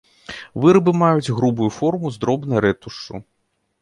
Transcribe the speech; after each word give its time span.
Вырабы 0.63 0.91
маюць 1.01 1.33
грубую 1.39 1.69
форму 1.77 2.07
з 2.17 2.25
дробнай 2.25 2.59
рэтушшу. 2.67 3.23